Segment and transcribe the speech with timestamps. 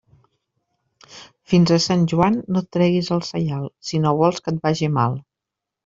[1.53, 4.95] Fins a Sant Joan no et treguis el saial, si no vols que et vagi
[5.01, 5.25] mal.